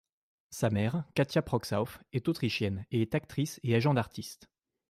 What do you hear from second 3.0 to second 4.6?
est actrice et agent d'artiste.